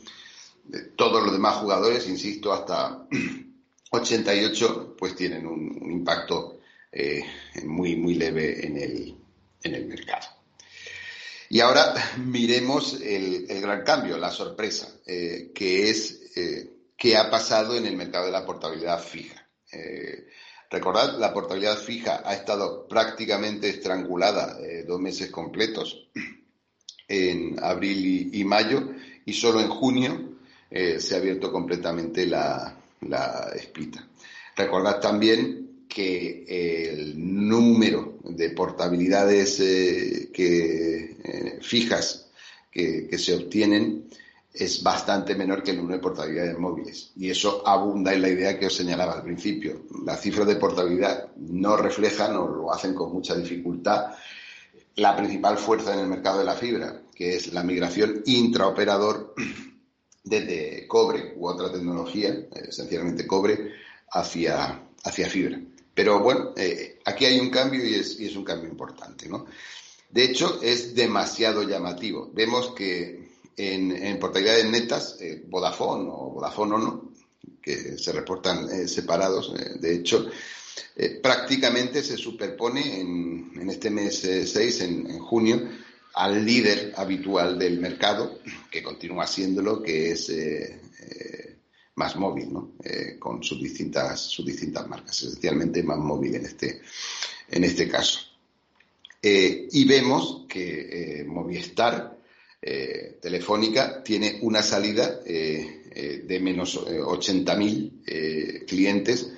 todos 0.94 1.24
los 1.24 1.32
demás 1.32 1.56
jugadores, 1.56 2.06
insisto, 2.08 2.52
hasta 2.52 3.08
88, 3.90 4.94
pues 4.98 5.16
tienen 5.16 5.46
un, 5.46 5.90
impacto 5.90 6.60
eh, 6.92 7.24
muy, 7.64 7.96
muy 7.96 8.16
leve 8.16 8.66
en 8.66 8.76
el, 8.76 9.16
en 9.62 9.74
el 9.74 9.86
mercado. 9.86 10.26
Y 11.48 11.60
ahora 11.60 11.94
miremos 12.18 13.00
el, 13.00 13.46
gran 13.62 13.82
cambio, 13.82 14.18
la 14.18 14.30
sorpresa, 14.30 14.88
que 15.06 15.88
es 15.88 16.32
qué 16.98 17.16
ha 17.16 17.30
pasado 17.30 17.76
en 17.76 17.86
el 17.86 17.96
mercado 17.96 18.26
de 18.26 18.32
la 18.32 18.44
portabilidad 18.44 19.02
fija. 19.02 19.42
Recordad, 20.70 21.18
la 21.18 21.32
portabilidad 21.32 21.78
fija 21.78 22.22
ha 22.24 22.34
estado 22.34 22.86
prácticamente 22.88 23.68
estrangulada 23.68 24.58
eh, 24.60 24.84
dos 24.86 25.00
meses 25.00 25.30
completos, 25.30 26.08
en 27.08 27.56
abril 27.62 28.30
y, 28.32 28.44
mayo, 28.44 28.90
y 29.24 29.32
solo 29.32 29.60
en 29.60 29.68
junio 29.68 30.36
eh, 30.70 30.98
se 30.98 31.14
ha 31.14 31.18
abierto 31.18 31.52
completamente 31.52 32.26
la, 32.26 32.76
espita. 33.54 34.08
Recordad 34.56 35.00
también 35.00 35.84
que 35.88 36.44
el 36.92 37.14
número 37.48 38.18
de 38.24 38.50
portabilidades 38.50 39.60
eh, 39.60 40.30
que, 40.32 41.58
fijas 41.60 42.28
que 42.72 43.16
se 43.16 43.34
obtienen 43.34 44.06
es 44.58 44.82
bastante 44.82 45.34
menor 45.34 45.62
que 45.62 45.72
el 45.72 45.78
número 45.78 45.96
de 45.96 46.02
portabilidades 46.02 46.58
móviles. 46.58 47.12
Y 47.16 47.30
eso 47.30 47.62
abunda 47.66 48.12
en 48.12 48.22
la 48.22 48.28
idea 48.28 48.58
que 48.58 48.66
os 48.66 48.74
señalaba 48.74 49.14
al 49.14 49.22
principio. 49.22 49.82
Las 50.04 50.20
cifras 50.20 50.46
de 50.46 50.56
portabilidad 50.56 51.28
no 51.36 51.76
reflejan 51.76 52.36
o 52.36 52.48
lo 52.48 52.72
hacen 52.72 52.94
con 52.94 53.12
mucha 53.12 53.34
dificultad 53.34 54.14
la 54.96 55.14
principal 55.14 55.58
fuerza 55.58 55.92
en 55.92 56.00
el 56.00 56.06
mercado 56.06 56.38
de 56.38 56.44
la 56.44 56.54
fibra, 56.54 57.02
que 57.14 57.36
es 57.36 57.52
la 57.52 57.62
migración 57.62 58.22
intraoperador 58.24 59.34
desde 60.24 60.86
cobre 60.88 61.34
u 61.36 61.46
otra 61.46 61.70
tecnología, 61.70 62.34
esencialmente 62.54 63.26
cobre, 63.26 63.72
hacia, 64.10 64.82
hacia 65.04 65.28
fibra. 65.28 65.60
Pero 65.94 66.20
bueno, 66.20 66.52
eh, 66.56 66.98
aquí 67.04 67.26
hay 67.26 67.38
un 67.38 67.50
cambio 67.50 67.84
y 67.84 67.94
es, 67.94 68.18
y 68.18 68.26
es 68.26 68.36
un 68.36 68.44
cambio 68.44 68.68
importante. 68.70 69.28
¿no? 69.28 69.46
De 70.10 70.24
hecho, 70.24 70.60
es 70.62 70.94
demasiado 70.94 71.62
llamativo. 71.62 72.30
Vemos 72.32 72.72
que 72.74 73.25
en, 73.56 73.92
en 73.92 74.18
portabilidades 74.18 74.66
netas, 74.66 75.16
eh, 75.20 75.42
Vodafone 75.48 76.08
o 76.10 76.30
Vodafone 76.30 76.74
o 76.74 76.78
no, 76.78 77.12
que 77.62 77.96
se 77.98 78.12
reportan 78.12 78.68
eh, 78.70 78.86
separados, 78.86 79.54
eh, 79.58 79.78
de 79.80 79.94
hecho, 79.94 80.28
prácticamente 81.22 82.02
se 82.02 82.16
superpone 82.16 83.00
en, 83.00 83.52
en 83.60 83.70
este 83.70 83.90
mes 83.90 84.18
6, 84.18 84.80
en, 84.82 85.18
junio, 85.20 85.68
al 86.14 86.44
líder 86.44 86.92
habitual 86.96 87.58
del 87.58 87.80
mercado, 87.80 88.40
que 88.70 88.82
continúa 88.82 89.26
siéndolo, 89.26 89.82
que 89.82 90.12
es 90.12 90.32
más 91.94 92.16
móvil, 92.16 92.52
¿no? 92.52 92.72
con 93.18 93.42
sus 93.42 93.62
distintas, 93.62 94.20
sus 94.20 94.44
distintas 94.44 94.86
marcas, 94.86 95.22
esencialmente 95.22 95.82
más 95.82 95.98
móvil 95.98 96.36
en 96.36 96.46
este, 96.46 96.80
en 97.50 97.64
este 97.64 97.88
caso. 97.88 98.20
y 99.22 99.84
vemos 99.86 100.44
que 100.48 101.24
Movistar 101.26 102.15
eh, 102.62 103.18
telefónica 103.20 104.02
tiene 104.02 104.38
una 104.42 104.62
salida 104.62 105.20
eh, 105.26 105.84
eh, 105.94 106.24
de 106.26 106.40
menos 106.40 106.84
80.000 106.84 108.66
clientes 108.66 109.32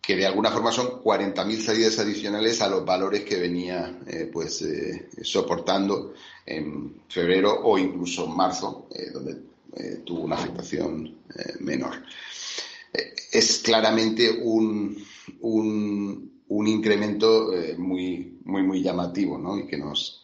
que 0.00 0.14
de 0.14 0.26
alguna 0.26 0.50
forma 0.50 0.70
son 0.70 1.02
40.000 1.02 1.58
salidas 1.58 1.98
adicionales 1.98 2.60
a 2.60 2.68
los 2.68 2.84
valores 2.84 3.22
que 3.22 3.36
venía 3.36 3.98
pues 4.30 4.62
soportando 5.22 6.12
en 6.44 7.02
febrero 7.08 7.60
o 7.62 7.78
incluso 7.78 8.26
marzo, 8.26 8.88
donde 9.12 9.36
tuvo 10.04 10.20
una 10.20 10.36
afectación 10.36 11.20
menor. 11.60 12.02
es 13.32 13.58
claramente 13.60 14.30
un, 14.30 15.02
un, 15.40 16.42
un 16.48 16.66
incremento 16.68 17.50
muy, 17.78 18.38
muy, 18.44 18.62
muy 18.62 18.82
llamativo 18.82 19.38
¿no? 19.38 19.58
y 19.58 19.66
que 19.66 19.78
nos, 19.78 20.23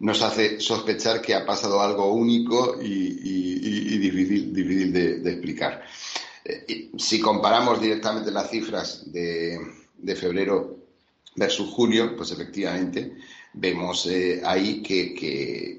nos 0.00 0.22
hace 0.22 0.60
sospechar 0.60 1.20
que 1.20 1.34
ha 1.34 1.44
pasado 1.44 1.80
algo 1.80 2.12
único 2.12 2.78
y, 2.80 3.98
difícil, 3.98 4.52
difícil 4.52 4.92
de, 4.92 5.30
explicar. 5.30 5.82
Eh, 6.44 6.90
si 6.96 7.20
comparamos 7.20 7.80
directamente 7.80 8.30
las 8.30 8.50
cifras 8.50 9.12
de, 9.12 9.58
febrero 10.16 10.78
versus 11.34 11.70
junio, 11.70 12.16
pues 12.16 12.30
efectivamente 12.30 13.16
vemos 13.54 14.06
eh, 14.06 14.40
ahí 14.44 14.82
que, 14.82 15.78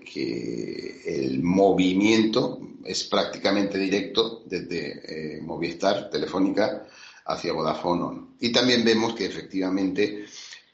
el 1.05 1.41
movimiento 1.41 2.59
es 2.83 3.03
prácticamente 3.05 3.77
directo 3.77 4.43
desde 4.45 5.38
eh, 5.38 5.41
Movistar, 5.41 6.09
Telefónica, 6.09 6.85
hacia 7.25 7.53
Vodafone. 7.53 8.21
Y 8.39 8.51
también 8.51 8.83
vemos 8.83 9.13
que 9.13 9.25
efectivamente 9.25 10.25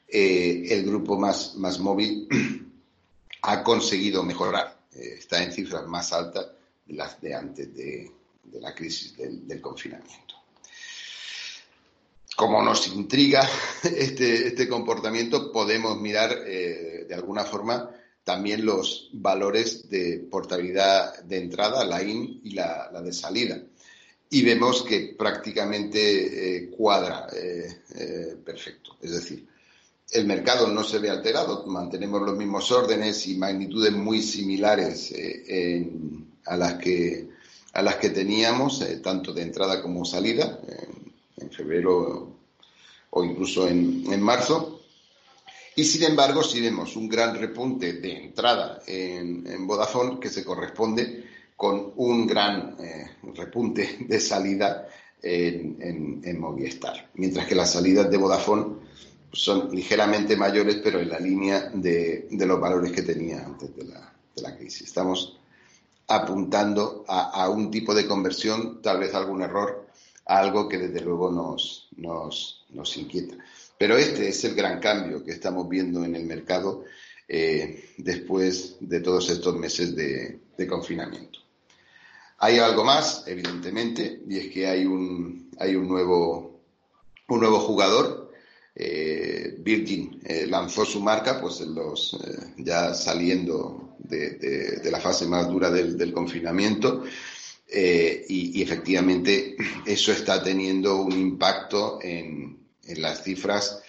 el 0.08 0.84
grupo 0.84 1.18
más, 1.18 1.56
más 1.56 1.78
móvil 1.78 2.28
ha 3.46 3.62
conseguido 3.62 4.22
mejorar. 4.24 4.76
Eh, 4.92 5.16
está 5.18 5.42
en 5.42 5.52
cifras 5.52 5.86
más 5.86 6.12
altas 6.12 6.48
de 6.84 6.94
las 6.94 7.20
de 7.20 7.34
antes 7.34 7.74
de, 7.74 8.10
la 8.60 8.74
crisis 8.74 9.16
del, 9.16 9.60
confinamiento. 9.60 10.34
Como 12.36 12.62
nos 12.62 12.88
intriga 12.88 13.48
este, 13.82 14.48
este 14.48 14.68
comportamiento, 14.68 15.52
podemos 15.52 16.00
mirar 16.00 16.36
eh, 16.46 17.06
de 17.08 17.14
alguna 17.14 17.44
forma 17.44 17.90
también 18.24 18.64
los 18.64 19.10
valores 19.12 19.88
de 19.88 20.26
portabilidad 20.28 21.22
de 21.22 21.38
entrada, 21.38 21.84
la 21.84 22.02
IN 22.02 22.40
y 22.42 22.50
la, 22.50 22.90
de 23.00 23.12
salida. 23.12 23.62
Y 24.28 24.42
vemos 24.42 24.82
que 24.82 25.14
prácticamente 25.16 26.56
eh, 26.56 26.70
cuadra 26.70 27.28
perfecto. 28.44 28.96
Es 29.00 29.12
decir, 29.12 29.46
el 30.10 30.26
mercado 30.26 30.68
no 30.68 30.84
se 30.84 30.98
ve 30.98 31.10
alterado, 31.10 31.66
mantenemos 31.66 32.22
los 32.22 32.36
mismos 32.36 32.70
órdenes 32.70 33.26
y 33.26 33.36
magnitudes 33.36 33.92
muy 33.92 34.22
similares 34.22 35.12
eh, 35.12 35.90
a, 36.44 36.56
las 36.56 36.74
que, 36.74 37.28
a 37.72 37.82
las 37.82 37.96
que 37.96 38.10
teníamos, 38.10 38.82
eh, 38.82 38.98
tanto 38.98 39.32
de 39.32 39.42
entrada 39.42 39.82
como 39.82 40.04
salida, 40.04 40.60
en 41.36 41.50
febrero 41.50 42.36
o 43.10 43.24
incluso 43.24 43.66
en, 43.66 44.20
marzo. 44.20 44.80
Y 45.74 45.84
sin 45.84 46.04
embargo, 46.04 46.42
sí 46.42 46.60
vemos 46.60 46.96
un 46.96 47.08
gran 47.08 47.36
repunte 47.36 47.94
de 47.94 48.26
entrada 48.26 48.82
en, 48.86 49.66
Vodafone 49.66 50.20
que 50.20 50.28
se 50.28 50.44
corresponde 50.44 51.24
con 51.56 51.92
un 51.96 52.26
gran 52.26 52.76
eh, 52.78 53.10
repunte 53.34 53.98
de 54.00 54.20
salida 54.20 54.88
en, 55.22 56.22
en, 56.22 56.38
Movistar. 56.38 57.10
Mientras 57.14 57.46
que 57.46 57.54
las 57.54 57.72
salidas 57.72 58.10
de 58.10 58.16
Vodafone 58.16 58.86
son 59.32 59.70
ligeramente 59.74 60.36
mayores, 60.36 60.80
pero 60.82 61.00
en 61.00 61.10
la 61.10 61.18
línea 61.18 61.70
de, 61.72 62.28
los 62.30 62.60
valores 62.60 62.92
que 62.92 63.02
tenía 63.02 63.44
antes 63.44 63.74
de 63.76 63.84
la, 63.84 64.56
crisis. 64.56 64.88
Estamos 64.88 65.38
apuntando 66.08 67.04
a, 67.08 67.48
un 67.48 67.70
tipo 67.70 67.94
de 67.94 68.06
conversión, 68.06 68.80
tal 68.80 69.00
vez 69.00 69.14
algún 69.14 69.42
error, 69.42 69.88
a 70.26 70.38
algo 70.38 70.68
que 70.68 70.78
desde 70.78 71.00
luego 71.00 71.30
nos, 71.30 71.88
nos, 71.96 72.96
inquieta. 72.96 73.36
Pero 73.78 73.96
este 73.96 74.28
es 74.28 74.44
el 74.44 74.54
gran 74.54 74.80
cambio 74.80 75.24
que 75.24 75.32
estamos 75.32 75.68
viendo 75.68 76.04
en 76.04 76.14
el 76.14 76.24
mercado 76.24 76.84
eh, 77.28 77.90
después 77.98 78.76
de 78.80 79.00
todos 79.00 79.28
estos 79.30 79.56
meses 79.56 79.94
de, 79.96 80.40
confinamiento. 80.68 81.40
Hay 82.38 82.58
algo 82.58 82.84
más, 82.84 83.24
evidentemente, 83.26 84.22
y 84.28 84.38
es 84.38 84.52
que 84.52 84.66
hay 84.66 84.84
un, 84.84 85.50
hay 85.58 85.74
un, 85.74 85.88
nuevo, 85.88 86.60
un 87.28 87.40
nuevo 87.40 87.60
jugador 87.60 88.25
eh, 88.78 89.54
Virgin 89.58 90.20
eh, 90.22 90.46
lanzó 90.46 90.84
su 90.84 91.00
marca, 91.00 91.40
pues 91.40 91.62
eh, 91.62 91.66
ya 92.58 92.92
saliendo 92.92 93.96
de, 93.98 94.78
la 94.90 95.00
fase 95.00 95.26
más 95.26 95.48
dura 95.48 95.70
del, 95.70 96.12
confinamiento, 96.12 97.04
y, 97.68 98.62
efectivamente 98.62 99.56
eso 99.86 100.12
está 100.12 100.42
teniendo 100.42 100.96
un 100.96 101.12
impacto 101.12 101.98
en, 102.02 102.66
las 102.98 103.24
cifras, 103.24 103.82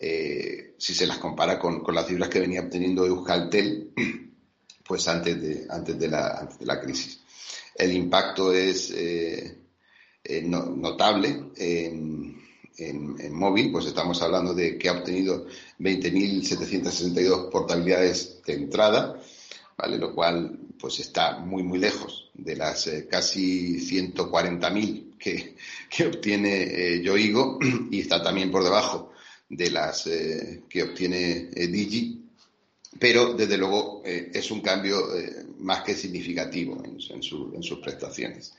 si 0.00 0.94
se 0.94 1.06
las 1.06 1.18
compara 1.18 1.58
con, 1.58 1.82
las 1.94 2.06
cifras 2.06 2.30
que 2.30 2.40
venía 2.40 2.62
obteniendo 2.62 3.04
Euskaltel, 3.04 3.92
pues 4.84 5.06
antes 5.06 5.40
de, 5.40 5.66
antes 5.68 5.98
de, 5.98 6.08
la, 6.08 6.80
crisis. 6.82 7.20
El 7.76 7.92
impacto 7.92 8.54
es 8.54 8.92
notable. 10.42 11.44
En, 12.76 13.32
móvil, 13.32 13.70
pues 13.70 13.86
estamos 13.86 14.20
hablando 14.22 14.54
de 14.54 14.78
que 14.78 14.88
ha 14.88 14.92
obtenido 14.92 15.46
20.762 15.78 17.50
portabilidades 17.50 18.40
de 18.44 18.54
entrada, 18.54 19.20
¿vale? 19.76 19.98
Lo 19.98 20.14
cual 20.14 20.58
pues 20.78 21.00
está 21.00 21.38
muy, 21.38 21.62
muy 21.62 21.78
lejos 21.78 22.30
de 22.34 22.56
las 22.56 22.86
eh, 22.86 23.06
casi 23.10 23.78
140.000 23.78 25.18
que, 25.18 25.56
que 25.90 26.06
obtiene 26.06 26.62
eh, 26.62 27.02
Yoigo 27.02 27.58
y 27.90 28.00
está 28.00 28.22
también 28.22 28.50
por 28.50 28.64
debajo 28.64 29.12
de 29.48 29.70
las 29.70 30.06
eh, 30.06 30.62
que 30.68 30.82
obtiene 30.82 31.50
Digi, 31.50 32.24
pero 32.98 33.34
desde 33.34 33.56
luego 33.56 34.02
es 34.04 34.50
un 34.50 34.60
cambio 34.60 35.08
más 35.58 35.82
que 35.82 35.94
significativo 35.94 36.82
en, 36.84 36.98
en 37.10 37.62
sus 37.62 37.78
prestaciones. 37.78 38.54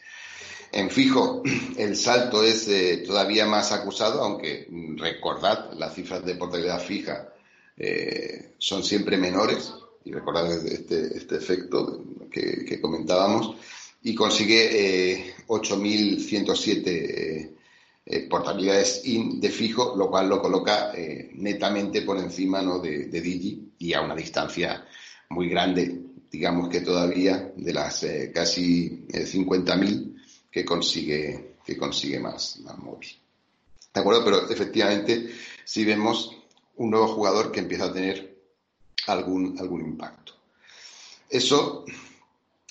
En 0.72 0.90
fijo, 0.90 1.44
el 1.78 1.96
salto 1.96 2.44
es 2.44 2.68
eh, 2.68 3.04
todavía 3.06 3.46
más 3.46 3.72
acusado, 3.72 4.24
aunque 4.24 4.66
mm, 4.70 4.98
recordad, 4.98 5.72
las 5.74 5.94
cifras 5.94 6.26
de 6.26 6.34
portabilidad 6.36 6.82
fija 6.82 7.30
eh, 7.78 8.54
son 8.58 8.84
siempre 8.84 9.18
menores, 9.18 9.74
y 10.04 10.12
recordad 10.12 10.52
este, 10.52 11.16
este 11.16 11.36
efecto 11.36 12.04
que, 12.32 12.82
comentábamos, 12.82 13.56
y 14.02 14.16
consigue 14.16 15.36
8.107 15.48 17.52
eh, 18.04 18.28
portabilidades 18.28 19.06
in 19.06 19.40
de 19.40 19.50
fijo, 19.50 19.94
lo 19.96 20.10
cual 20.10 20.28
lo 20.28 20.42
coloca 20.42 20.92
netamente 21.36 22.02
por 22.02 22.18
encima 22.18 22.64
¿no? 22.64 22.80
de, 22.80 23.06
de, 23.06 23.22
Digi 23.22 23.74
y 23.78 23.94
a 23.94 24.02
una 24.02 24.16
distancia 24.16 24.88
muy 25.30 25.50
grande, 25.50 26.02
digamos 26.32 26.68
que 26.70 26.82
todavía 26.82 27.54
de 27.56 27.74
las 27.74 28.04
casi 28.34 29.06
50.000 29.08 30.12
que 30.52 30.66
consigue, 30.66 31.56
que 31.66 31.78
consigue 31.78 32.20
más, 32.20 32.60
móvil. 32.78 33.10
¿De 33.94 34.00
acuerdo? 34.00 34.24
Pero 34.24 34.50
efectivamente 34.50 35.32
si 35.64 35.86
vemos 35.86 36.36
un 36.76 36.92
nuevo 36.92 37.08
jugador 37.10 37.52
que 37.52 37.60
empieza 37.60 37.86
a 37.86 37.94
tener 37.94 38.38
algún, 39.08 39.58
algún 39.60 39.82
impacto. 39.82 40.34
Eso 41.30 41.86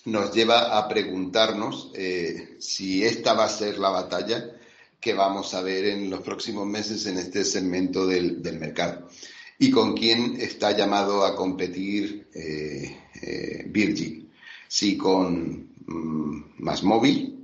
nos 0.05 0.35
lleva 0.35 0.79
a 0.79 0.89
preguntarnos 0.89 1.91
eh, 1.95 2.57
si 2.59 3.05
esta 3.05 3.35
va 3.35 3.45
a 3.45 3.49
ser 3.49 3.79
la 3.79 3.91
batalla 3.91 4.51
que 5.01 5.15
vamos 5.15 5.55
a 5.55 5.63
ver 5.63 5.87
en 5.87 6.11
los 6.11 6.21
próximos 6.21 6.67
meses 6.67 7.07
en 7.07 7.19
este 7.19 7.45
segmento 7.45 8.07
del, 8.07 8.43
mercado 8.59 9.09
y 9.59 9.71
con 9.71 9.95
quién 9.95 10.37
está 10.41 10.77
llamado 10.77 11.25
a 11.25 11.37
competir 11.37 12.29
eh, 12.35 12.97
eh, 13.23 13.65
Virgin. 13.67 14.31
Si 14.69 14.97
con 14.97 15.71
mm, 15.87 16.45
más 16.59 16.83
móvil, 16.83 17.40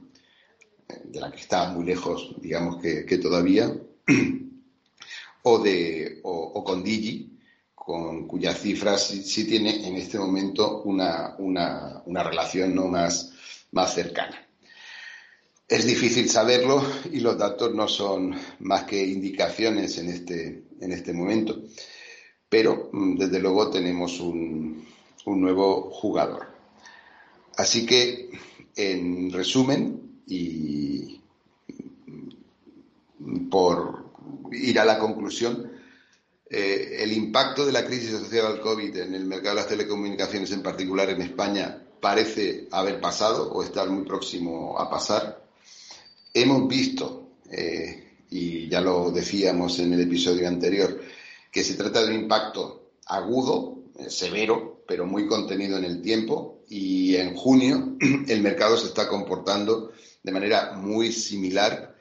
de 1.05 1.20
la 1.20 1.31
que 1.31 1.40
está 1.40 1.70
muy 1.70 1.85
lejos, 1.85 2.35
digamos 2.40 2.81
que, 2.81 3.18
todavía, 3.18 3.72
o, 5.42 5.59
de, 5.59 6.20
o, 6.22 6.62
con 6.64 6.83
Digi, 6.83 7.38
con 7.75 8.27
cuyas 8.27 8.61
cifras 8.61 9.07
sí, 9.07 9.44
tiene 9.44 9.87
en 9.87 9.96
este 9.96 10.18
momento 10.18 10.83
una, 10.83 11.37
una, 11.38 12.22
relación 12.22 12.75
no 12.75 12.87
más, 12.88 13.33
más 13.72 13.94
cercana. 13.94 14.42
Es 15.68 15.85
difícil 15.85 16.29
saberlo 16.29 16.85
y 17.12 17.20
los 17.20 17.37
datos 17.37 17.75
no 17.75 17.88
son 17.88 18.37
más 18.61 18.85
que 18.85 19.05
indicaciones 19.05 19.99
en 19.99 20.11
este, 20.11 20.64
en 20.81 20.92
este 20.92 21.12
momento, 21.12 21.62
pero 22.49 22.90
mm, 22.92 23.16
desde 23.16 23.40
luego 23.40 23.70
tenemos 23.70 24.20
un, 24.20 24.87
un 25.25 25.40
nuevo 25.40 25.90
jugador. 25.90 26.55
Así 27.57 27.87
que, 27.87 28.31
en 28.77 29.33
resumen, 29.33 30.05
y 30.26 31.20
por 33.50 34.06
ir 34.52 34.78
a 34.78 34.84
la 34.84 34.98
conclusión, 34.98 35.72
eh, 36.48 36.98
el 37.00 37.12
impacto 37.12 37.66
de 37.66 37.72
la 37.72 37.84
crisis 37.84 38.14
asociada 38.14 38.48
al 38.48 38.60
COVID 38.60 38.96
en 38.96 39.14
el 39.14 39.24
mercado 39.24 39.56
de 39.56 39.62
las 39.62 39.68
telecomunicaciones, 39.68 40.52
en 40.52 40.62
particular 40.62 41.10
en 41.10 41.22
España, 41.22 41.82
parece 42.00 42.68
haber 42.70 43.00
pasado 43.00 43.50
o 43.52 43.62
estar 43.62 43.88
muy 43.90 44.04
próximo 44.04 44.78
a 44.78 44.88
pasar. 44.88 45.44
Hemos 46.32 46.68
visto, 46.68 47.30
eh, 47.50 48.18
y 48.30 48.68
ya 48.68 48.80
lo 48.80 49.10
decíamos 49.10 49.78
en 49.78 49.92
el 49.94 50.02
episodio 50.02 50.46
anterior, 50.46 51.00
que 51.50 51.64
se 51.64 51.74
trata 51.74 52.02
de 52.02 52.14
un 52.14 52.22
impacto 52.22 52.90
agudo, 53.06 53.78
eh, 53.98 54.10
severo, 54.10 54.82
pero 54.86 55.06
muy 55.06 55.26
contenido 55.26 55.78
en 55.78 55.84
el 55.84 56.00
tiempo, 56.00 56.60
y 56.68 57.16
en 57.16 57.34
junio 57.34 57.96
el 58.28 58.40
mercado 58.42 58.76
se 58.76 58.86
está 58.86 59.08
comportando 59.08 59.92
de 60.26 60.32
manera 60.32 60.72
muy 60.72 61.12
similar 61.12 61.94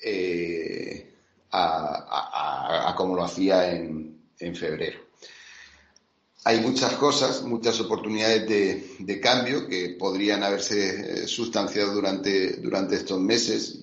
eh, 0.00 1.14
a, 1.50 2.94
como 2.96 3.16
lo 3.16 3.24
hacía 3.24 3.72
en, 3.72 4.12
febrero. 4.54 5.00
Hay 6.44 6.60
muchas 6.60 6.92
cosas, 6.94 7.42
muchas 7.42 7.80
oportunidades 7.80 8.48
de, 8.98 9.20
cambio 9.20 9.68
que 9.68 9.96
podrían 9.98 10.42
haberse 10.42 11.24
eh, 11.24 11.26
sustanciado 11.26 11.92
durante, 11.92 12.56
durante 12.56 12.96
estos 12.96 13.20
meses. 13.20 13.78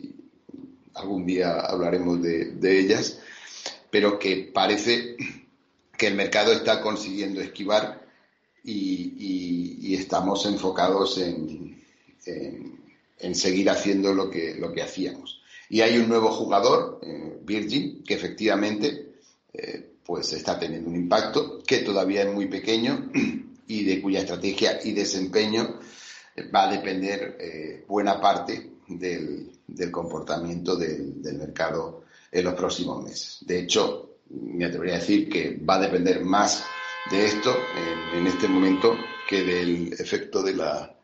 Algún 0.94 1.26
día 1.26 1.60
hablaremos 1.60 2.22
de, 2.22 2.80
ellas, 2.80 3.20
pero 3.90 4.18
que 4.18 4.50
parece 4.54 5.16
que 5.98 6.08
el 6.08 6.16
mercado 6.16 6.54
está 6.54 6.82
consiguiendo 6.82 7.42
esquivar 7.42 8.06
y, 8.64 9.94
estamos 9.94 10.46
enfocados 10.46 11.18
en 11.18 11.80
en 12.26 12.79
seguir 13.36 13.70
haciendo 13.70 14.14
lo 14.14 14.30
que, 14.30 14.56
lo 14.56 14.72
que 14.72 14.82
hacíamos. 14.82 15.40
Y 15.70 15.82
hay 15.82 15.98
un 16.00 16.10
nuevo 16.10 16.32
jugador, 16.32 17.00
eh, 17.04 17.38
Virgin, 17.44 18.04
que 18.04 18.16
efectivamente 18.16 19.14
eh, 19.54 19.94
pues 20.04 20.34
está 20.34 20.58
teniendo 20.60 20.90
un 20.90 20.96
impacto 20.96 21.60
que 21.66 21.80
todavía 21.80 22.24
es 22.24 22.34
muy 22.34 22.48
pequeño 22.48 23.12
y 23.68 23.84
de 23.84 24.02
cuya 24.02 24.22
estrategia 24.22 24.80
y 24.84 24.94
desempeño 24.94 25.80
eh, 26.36 26.50
va 26.50 26.68
a 26.68 26.72
depender 26.72 27.86
buena 27.88 28.20
parte 28.20 28.72
del, 28.88 29.52
comportamiento 29.92 30.76
del, 30.76 31.22
mercado 31.38 32.06
en 32.32 32.46
los 32.46 32.56
próximos 32.56 33.04
meses. 33.04 33.38
De 33.42 33.60
hecho, 33.60 34.18
me 34.30 34.66
atrevería 34.66 34.96
a 34.96 35.00
decir 35.00 35.30
que 35.30 35.58
va 35.58 35.76
a 35.76 35.82
depender 35.82 36.24
más 36.24 36.66
de 37.12 37.26
esto 37.26 37.56
en 38.14 38.28
este 38.28 38.48
momento 38.48 38.96
que 39.28 39.44
del 39.44 39.94
efecto 39.94 40.42
de 40.42 40.56
la 40.56 40.96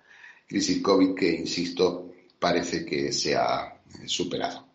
crisis 0.47 0.82
COVID 0.82 1.15
que, 1.15 1.32
insisto, 1.32 2.05
parece 2.45 2.86
que 2.86 3.12
se 3.12 3.36
ha 3.36 3.75
superado. 4.05 4.67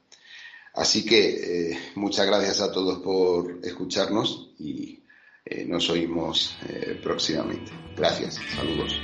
Así 0.74 1.04
que 1.04 1.70
eh, 1.70 1.78
muchas 1.94 2.26
gracias 2.26 2.60
a 2.60 2.72
todos 2.72 2.98
por 2.98 3.60
escucharnos 3.62 4.50
y 4.58 5.04
eh, 5.44 5.64
nos 5.66 5.88
oímos 5.88 6.56
eh, 6.68 6.98
próximamente. 7.00 7.70
Gracias, 7.96 8.40
saludos. 8.56 9.00